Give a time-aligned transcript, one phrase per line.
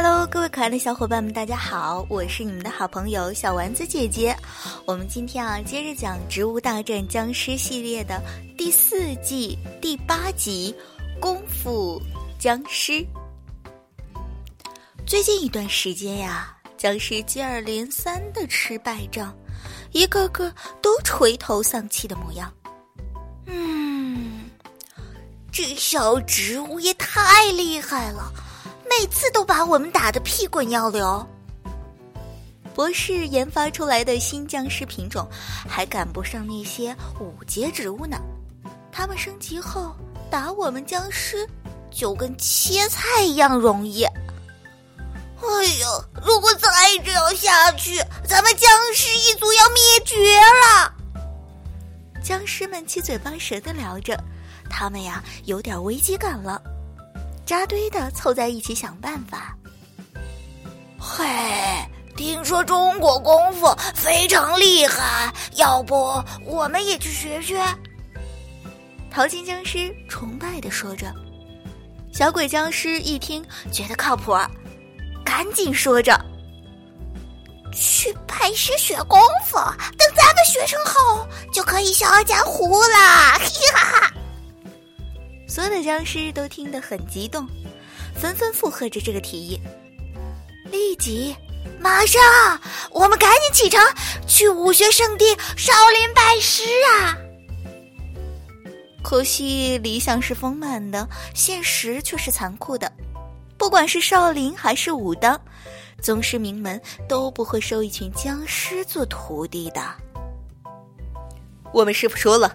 [0.00, 4.32] Hello，各位可爱的小伙伴们，大家好，我是你们的好朋友小丸子姐姐。
[4.84, 8.22] 我们今天啊，接着讲《植物大战僵尸》系列的
[8.56, 10.72] 第四季第八集
[11.20, 12.00] 《功夫
[12.38, 12.92] 僵尸》。
[15.04, 19.34] 最近一段时间呀，僵尸接二连三的吃败仗，
[19.90, 22.54] 一个个都垂头丧气的模样。
[23.46, 24.48] 嗯，
[25.50, 28.32] 这小植物也太厉害了。
[28.88, 31.26] 每次都把我们打得屁滚尿流。
[32.74, 35.28] 博士研发出来的新僵尸品种
[35.68, 38.16] 还赶不上那些五阶植物呢，
[38.92, 39.94] 他们升级后
[40.30, 41.48] 打我们僵尸
[41.90, 44.04] 就跟切菜一样容易。
[44.04, 45.86] 哎呀，
[46.24, 46.68] 如果再
[47.04, 50.92] 这样下去，咱们僵尸一族要灭绝了！
[52.22, 54.16] 僵尸们七嘴八舌的聊着，
[54.68, 56.60] 他们呀有点危机感了。
[57.48, 59.56] 扎堆的凑在一起想办法。
[61.00, 61.24] 嘿，
[62.14, 67.58] 听说中国功夫非常厉害，要不我们也去学学？
[69.10, 71.10] 淘金僵尸崇拜的说着。
[72.12, 74.36] 小鬼僵尸一听觉得靠谱，
[75.24, 76.20] 赶紧说着
[77.72, 83.38] ：“去拜师学功夫，等咱们学成后，就可以笑傲江湖啦！”
[83.72, 84.07] 哈哈。
[85.48, 87.48] 所有的僵尸都听得很激动，
[88.14, 89.58] 纷纷附和着这个提议。
[90.70, 91.34] 立即，
[91.80, 92.20] 马上，
[92.90, 93.80] 我们赶紧启程
[94.26, 95.24] 去武学圣地
[95.56, 97.16] 少林拜师啊！
[99.02, 102.92] 可惜理想是丰满的，现实却是残酷的。
[103.56, 105.40] 不管是少林还是武当，
[106.02, 109.80] 宗师名门都不会收一群僵尸做徒弟的。
[111.72, 112.54] 我们师傅说了。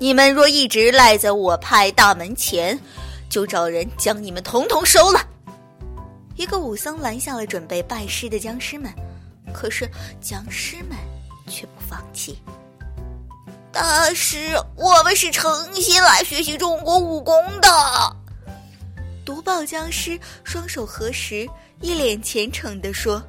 [0.00, 2.80] 你们若一直赖在我派大门前，
[3.28, 5.20] 就找人将你们统统收了。
[6.36, 8.90] 一个武僧拦下了准备拜师的僵尸们，
[9.52, 9.86] 可是
[10.18, 10.96] 僵尸们
[11.46, 12.38] 却不放弃。
[13.70, 17.68] 大师，我们是诚心来学习中国武功的。
[19.22, 21.46] 毒爆僵尸双手合十，
[21.82, 23.22] 一脸虔诚的说：“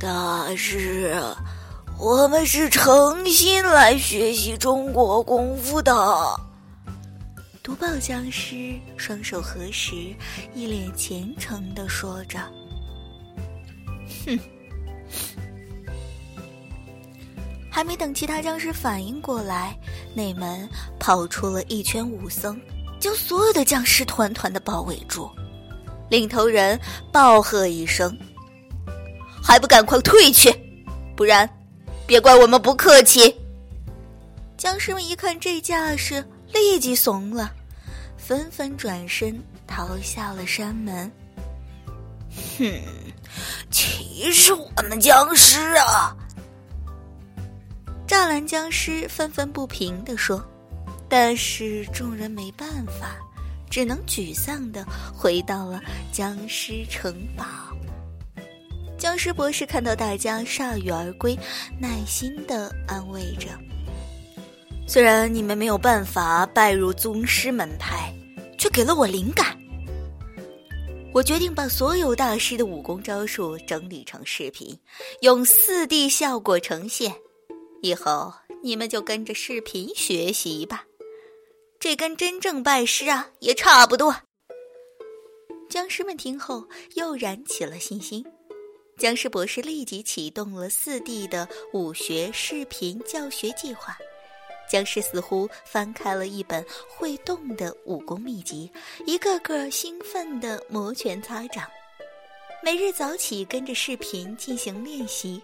[0.00, 1.14] 大师。”
[2.00, 5.92] 我们是诚心来学习中国功夫的。
[7.62, 9.94] 毒爆僵尸双手合十，
[10.54, 12.38] 一脸虔诚的说着
[14.24, 14.38] ：“哼！”
[17.70, 19.78] 还没等其他僵尸反应过来，
[20.14, 20.66] 内门
[20.98, 22.58] 跑出了一圈武僧，
[22.98, 25.30] 将所有的僵尸团团的包围住。
[26.08, 26.80] 领头人
[27.12, 28.16] 暴喝一声
[29.44, 30.50] ：“还不赶快退去，
[31.14, 31.46] 不然！”
[32.10, 33.32] 别怪我们不客气。
[34.56, 37.52] 僵尸们一看这架势，立即怂了，
[38.16, 41.08] 纷纷转身逃下了山门。
[42.58, 42.82] 哼，
[43.70, 46.12] 歧视我们僵尸啊！
[48.08, 50.44] 栅栏僵尸愤愤不平地说。
[51.08, 53.14] 但是众人没办法，
[53.70, 54.84] 只能沮丧的
[55.14, 57.44] 回到了僵尸城堡。
[59.00, 61.34] 僵尸博士看到大家铩羽而归，
[61.80, 63.48] 耐心的安慰着
[64.86, 68.14] ：“虽然你们没有办法拜入宗师门派，
[68.58, 69.58] 却给了我灵感。
[71.14, 74.78] 我决定把所有大师的武功招数整理成视频，
[75.22, 77.14] 用四 D 效果呈现。
[77.80, 78.30] 以后
[78.62, 80.84] 你们就跟着视频学习吧，
[81.78, 84.14] 这跟真正拜师啊也差不多。”
[85.70, 88.22] 僵尸们听后又燃起了信心。
[89.00, 93.96] 僵尸博士立即启动了四 D 的武学视频教学计划。
[94.70, 98.70] 僵尸似乎翻开了一本会动的武功秘籍，
[99.06, 101.66] 一个个兴奋地摩拳擦掌。
[102.62, 105.42] 每日早起跟着视频进行练习，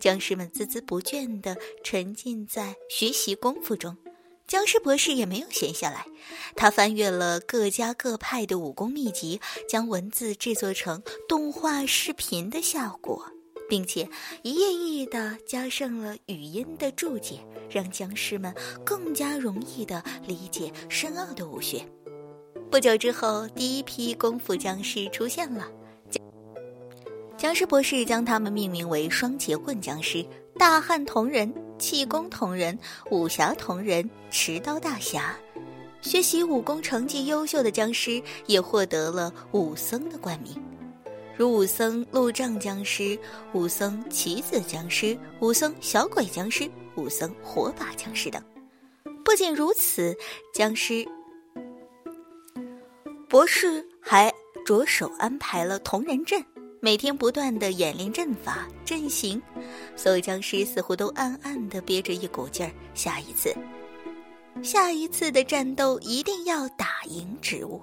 [0.00, 3.96] 僵尸们孜孜不倦地沉浸在学习功夫中。
[4.46, 6.06] 僵尸博士也没有闲下来，
[6.54, 13.26] 他翻阅了各家各派的武功秘籍，将文字制作成动画视频的效果，
[13.68, 14.08] 并且
[14.42, 18.54] 一页一页的加上了语音的注解，让僵尸们
[18.84, 21.84] 更加容易的理解深奥的武学。
[22.70, 25.68] 不久之后，第一批功夫僵尸出现了，
[27.36, 30.24] 僵尸博士将他们命名为“双截棍僵尸”、
[30.56, 31.52] “大汉同人”。
[31.78, 32.78] 气功同人、
[33.10, 35.36] 武侠同人、持刀大侠，
[36.00, 40.54] 学习武功成绩优秀的僵尸也获得了武僧的冠名，
[41.36, 43.18] 如武僧路障僵尸、
[43.52, 48.42] 武僧棋子僵尸、武僧小鬼僵尸、武僧火把僵尸等。
[49.24, 50.16] 不仅如此，
[50.54, 51.06] 僵尸
[53.28, 54.32] 博士还
[54.64, 56.44] 着手安排了同人阵，
[56.86, 59.42] 每天不断的演练阵法阵型。
[59.96, 63.52] 所有僵尸似乎都暗暗的憋着一股劲儿，下一次，
[64.62, 67.82] 下一次的战斗一定要打赢植物。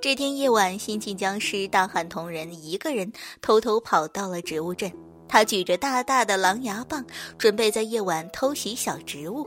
[0.00, 3.12] 这天夜晚，新晋僵尸大汉同人一个人
[3.42, 4.90] 偷偷跑到了植物镇，
[5.28, 7.04] 他举着大大的狼牙棒，
[7.36, 9.46] 准备在夜晚偷袭小植物。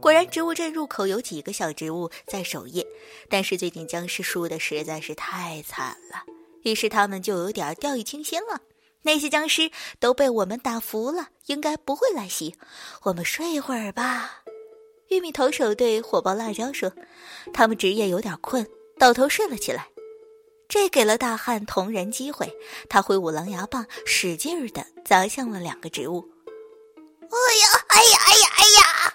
[0.00, 2.86] 果然，植物镇入口有几个小植物在守夜，
[3.28, 6.22] 但是最近僵尸输的实在是太惨了，
[6.62, 8.60] 于是他们就有点掉以轻心了。
[9.02, 9.70] 那些僵尸
[10.00, 12.56] 都被我们打服了，应该不会来袭。
[13.04, 14.42] 我们睡一会儿吧。
[15.08, 16.92] 玉米投手对火爆辣椒说
[17.54, 18.66] ：“他们职业有点困，
[18.98, 19.88] 倒头睡了起来。”
[20.68, 22.52] 这给了大汉同人机会，
[22.90, 26.28] 他挥舞狼牙棒，使劲儿的砸向了两个植物。
[27.22, 27.84] 哎呀！
[27.88, 28.18] 哎呀！
[28.26, 28.46] 哎呀！
[28.56, 29.14] 哎呀！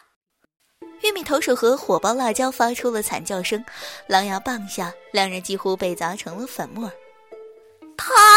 [1.02, 3.64] 玉米投手和火爆辣椒发出了惨叫声，
[4.08, 6.92] 狼牙棒下，两人几乎被砸成了粉末。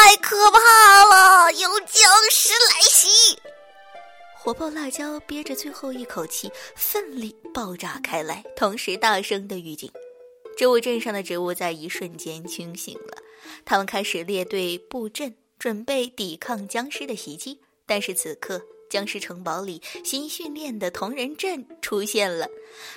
[0.06, 0.60] 太可怕
[1.04, 1.52] 了！
[1.54, 3.08] 有僵尸来袭！
[4.38, 9.90] 火爆辣椒憋着最后一口气，奋力爆炸开来，同时大声的预警。
[10.56, 13.18] 植物镇上的植物在一瞬间清醒了，
[13.64, 17.60] 他们开始列队布阵，准备抵抗僵尸的袭击。
[17.84, 18.62] 但是此刻。
[18.88, 22.48] 僵尸城堡里新训练的同人阵出现了，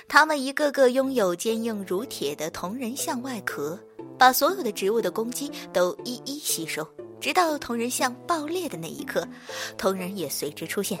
[0.06, 3.76] 他们一个个拥有坚硬如铁的同人像外壳，
[4.16, 6.86] 把所有的植物的攻击都一一吸收，
[7.20, 9.26] 直到同人像爆裂的那一刻，
[9.76, 10.98] 同人也随之出现。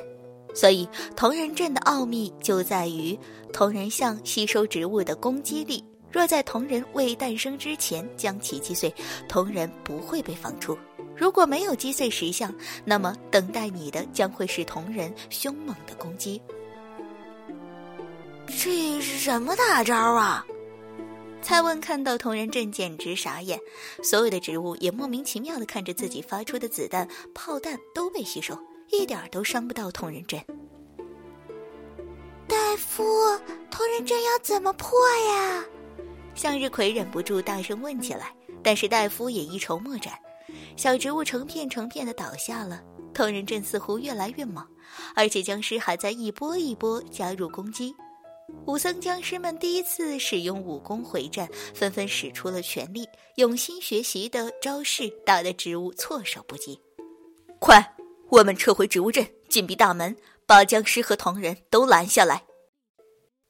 [0.54, 3.18] 所以，同人阵的奥秘就在于
[3.52, 5.84] 同人像吸收植物的攻击力。
[6.12, 8.92] 若在同人未诞生之前将其击碎，
[9.28, 10.76] 同人不会被放出。
[11.16, 12.52] 如果没有击碎石像，
[12.84, 16.42] 那么等待你的将会是同人凶猛的攻击。
[18.48, 20.44] 这是什么大招啊？
[21.42, 23.58] 蔡问看到同人阵简直傻眼，
[24.02, 28.56] 所有的植物也莫名其妙的看着自己发出的子弹、炮弹都被吸收，
[28.90, 30.40] 一点都伤不到同人阵。
[32.46, 33.02] 大夫，
[33.70, 34.90] 同人阵要怎么破
[35.28, 35.64] 呀？
[36.34, 38.32] 向日葵忍不住大声问起来，
[38.62, 40.14] 但是大夫也一筹莫展。
[40.76, 42.80] 小植物成片成片的倒下了，
[43.12, 44.64] 同人阵似乎越来越猛，
[45.14, 47.94] 而且僵尸还在一波一波加入攻击。
[48.66, 56.80] 武僧僵尸们第一次使用武功回战，纷纷使出了全力，用新学习的招式打得植物措手不及。
[57.58, 57.96] 快，
[58.28, 60.16] 我们撤回植物阵，紧闭大门，
[60.46, 62.44] 把僵尸和同人都拦下来。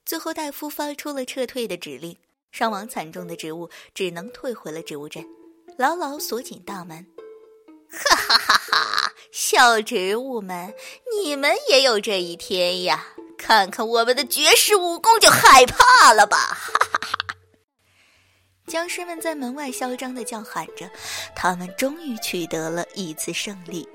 [0.06, 2.17] 最后，戴夫发出了撤退的指令，
[2.50, 5.25] 伤亡惨重的植物只能退回了植物阵。
[5.76, 7.06] 牢牢锁紧大门，
[7.91, 9.12] 哈哈哈哈！
[9.31, 10.75] 小植物们，
[11.23, 13.06] 你们也有这一天呀！
[13.41, 16.37] 看看我们的绝世武功，就害怕了吧！
[16.37, 17.35] 哈哈哈！
[18.67, 20.89] 僵尸们在门外嚣张的叫喊着，
[21.35, 23.89] 他们终于取得了一次胜利。